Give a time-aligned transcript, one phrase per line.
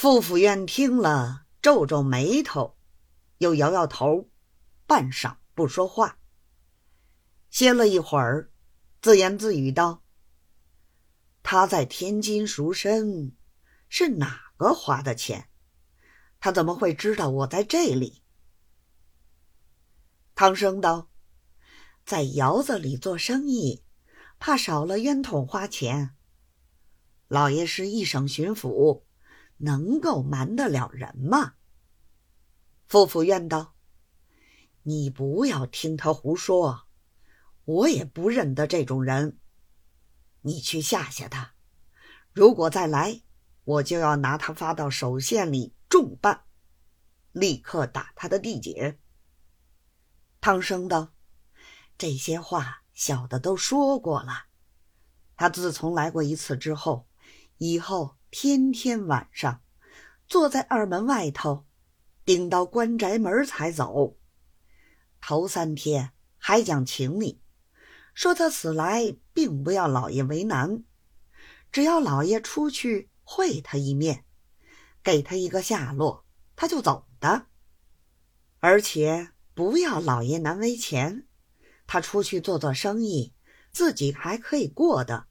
[0.00, 2.76] 傅府院听了，皱皱眉头，
[3.38, 4.30] 又摇摇头，
[4.86, 6.20] 半晌不说话。
[7.50, 8.52] 歇了一会儿，
[9.02, 10.04] 自言自语道
[11.42, 13.36] ：“他在天津赎身，
[13.88, 15.48] 是哪个花的钱？
[16.38, 18.22] 他怎么会知道我在这里？”
[20.36, 21.10] 唐生道
[22.06, 23.82] ：“在窑子里做生意，
[24.38, 26.14] 怕少了冤痛花钱。
[27.26, 29.02] 老爷是一省巡抚。”
[29.58, 31.54] 能够瞒得了人吗？
[32.86, 33.74] 傅府院道
[34.84, 36.86] ：“你不要听他胡说，
[37.64, 39.38] 我也不认得这种人。
[40.42, 41.54] 你去吓吓他，
[42.32, 43.20] 如果再来，
[43.64, 46.44] 我就要拿他发到守县里重办，
[47.32, 48.98] 立刻打他的地解。”
[50.40, 51.12] 汤生道
[51.98, 54.46] ：“这些话小的都说过了。
[55.36, 57.08] 他自从来过一次之后，
[57.58, 59.62] 以后。”天天晚上，
[60.26, 61.64] 坐在二门外头，
[62.26, 64.18] 顶到关宅门才走。
[65.18, 67.40] 头三天还讲情理，
[68.12, 70.84] 说他此来并不要老爷为难，
[71.72, 74.26] 只要老爷出去会他一面，
[75.02, 77.46] 给他一个下落，他就走的。
[78.60, 81.26] 而且不要老爷难为钱，
[81.86, 83.32] 他出去做做生意，
[83.72, 85.28] 自己还可以过的。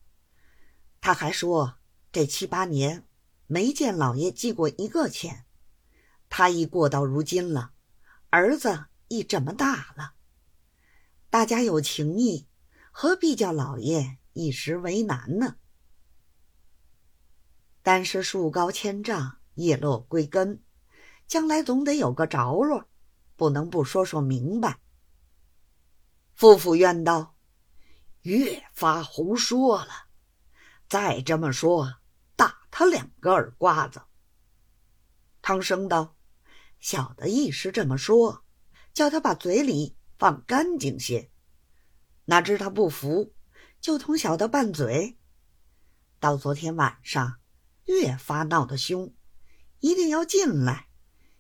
[1.00, 1.76] 他还说。
[2.12, 3.06] 这七八年
[3.46, 5.46] 没见老爷寄过一个钱，
[6.30, 7.74] 他已过到如今了，
[8.30, 10.14] 儿子已这么大了，
[11.30, 12.48] 大家有情义，
[12.92, 15.58] 何必叫老爷一时为难呢？
[17.84, 20.64] 但是树高千丈，叶落归根，
[21.28, 22.90] 将来总得有个着落，
[23.36, 24.80] 不能不说说明白。
[26.34, 27.36] 夫妇怨道
[28.24, 30.07] ：“越发胡说了，
[30.88, 31.96] 再这么说。”
[32.38, 34.04] 打他两个耳刮子。
[35.42, 36.16] 汤生道
[36.80, 38.44] ：“小的一时这么说，
[38.94, 41.32] 叫他把嘴里放干净些。
[42.26, 43.34] 哪知他不服，
[43.82, 45.18] 就同小的拌嘴。
[46.20, 47.40] 到昨天晚上，
[47.86, 49.16] 越发闹得凶，
[49.80, 50.90] 一定要进来。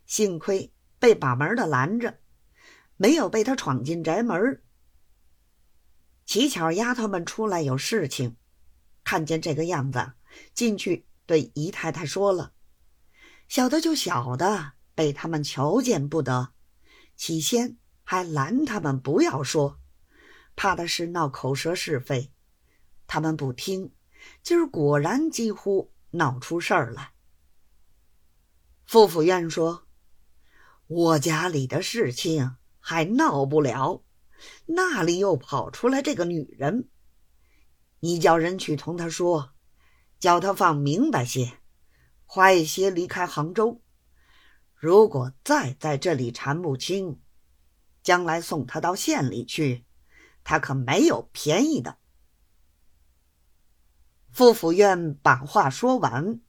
[0.07, 2.19] 幸亏被把门的拦着，
[2.95, 4.63] 没有被他闯进宅门。
[6.25, 8.35] 乞巧丫头们出来有事情，
[9.07, 10.11] 看见这个样子，
[10.53, 12.53] 进去。”对姨太太说了，
[13.49, 16.53] 小的就小的，被他们瞧见不得。
[17.17, 17.75] 起先
[18.05, 19.77] 还拦他们不要说，
[20.55, 22.31] 怕的是闹口舌是非。
[23.07, 23.91] 他们不听，
[24.41, 27.11] 今儿果然几乎闹出事儿来。
[28.85, 29.85] 傅府院说
[30.87, 34.01] ：“我家里的事情还闹不了，
[34.67, 36.87] 那里又跑出来这个女人？
[37.99, 39.53] 你叫人去同他说。”
[40.19, 41.59] 叫他放明白些，
[42.25, 43.83] 快些离开杭州。
[44.73, 47.21] 如果再在这里缠不清，
[48.01, 49.85] 将来送他到县里去，
[50.43, 51.99] 他可没有便宜的。
[54.31, 56.41] 傅府院把话说完，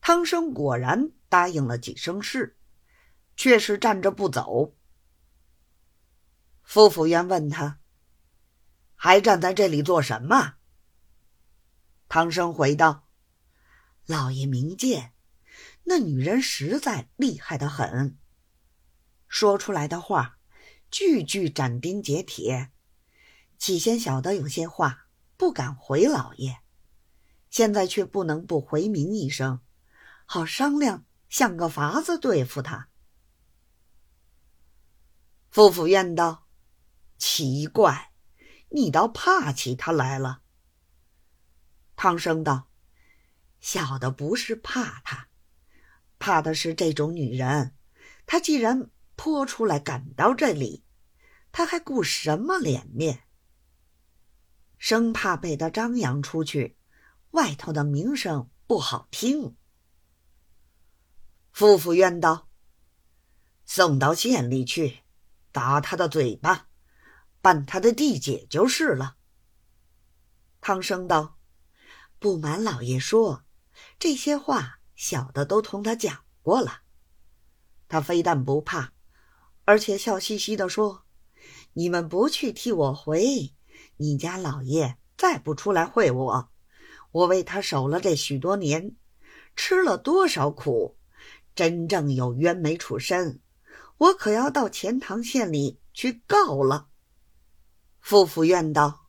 [0.00, 2.58] 汤生果然答应了几声是，
[3.36, 4.74] 却是站着不走。
[6.64, 7.78] 傅府院问他
[8.96, 10.54] ：“还站在这里做什么？”
[12.10, 13.06] 唐生回道
[14.04, 15.12] ：“老爷明鉴，
[15.84, 18.18] 那女人实在厉害的很。
[19.28, 20.36] 说出来的话，
[20.90, 22.72] 句句斩钉截铁。
[23.58, 25.06] 起先晓得有些话
[25.36, 26.58] 不敢回老爷，
[27.48, 29.60] 现在却不能不回明一声，
[30.26, 32.88] 好商量，想个法子对付他。”
[35.48, 36.48] 傅府院道
[37.16, 38.10] ：“奇怪，
[38.70, 40.42] 你倒怕起他来了。”
[42.02, 42.70] 汤生道
[43.60, 45.28] ：“小的不是怕他，
[46.18, 47.76] 怕的是这种女人。
[48.24, 50.82] 她既然泼出来赶到这里，
[51.52, 53.24] 他还顾什么脸面？
[54.78, 56.78] 生怕被他张扬出去，
[57.32, 59.54] 外头的名声不好听。”
[61.52, 62.48] 夫妇怨道
[63.66, 65.00] ：“送到县里去，
[65.52, 66.68] 打他的嘴巴，
[67.42, 69.18] 办他的地解就是了。”
[70.62, 71.36] 汤生道。
[72.20, 73.44] 不瞒老爷说，
[73.98, 76.82] 这些话小的都同他讲过了。
[77.88, 78.92] 他非但不怕，
[79.64, 81.06] 而且笑嘻嘻的说
[81.72, 83.54] ：“你们不去替我回，
[83.96, 86.50] 你家老爷再不出来会我，
[87.10, 88.94] 我为他守了这许多年，
[89.56, 90.98] 吃了多少苦，
[91.54, 93.40] 真正有冤没处身，
[93.96, 96.88] 我可要到钱塘县里去告了。”
[97.98, 99.08] 夫妇怨道：“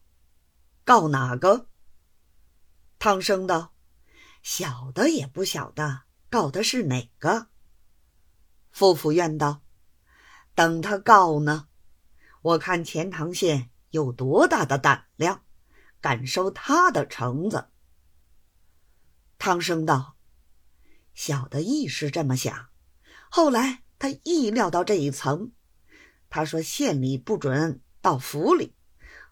[0.86, 1.68] 告哪个？”
[3.04, 3.74] 汤生道
[4.44, 7.48] ：“小的也不晓得，告的是哪个？
[8.70, 9.64] 傅府院道
[10.54, 11.68] ：“等他告呢。
[12.44, 15.44] 我看钱塘县有多大的胆量，
[16.00, 17.70] 敢收他的橙子。”
[19.40, 20.16] 汤生道
[21.16, 22.70] ：“小的亦是这么想。
[23.32, 25.52] 后来他意料到这一层。
[26.30, 28.76] 他说县里不准到府里，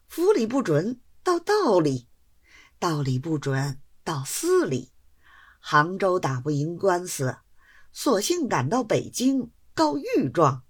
[0.07, 2.08] 府里不准到道里，
[2.79, 4.91] 道理不准到司里。
[5.59, 7.37] 杭州打不赢官司。”
[7.91, 10.63] 索性赶到北京告御状，